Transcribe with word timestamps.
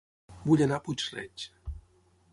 Vull 0.47 0.63
anar 0.67 0.79
a 0.81 0.83
Puig-reig 0.87 1.47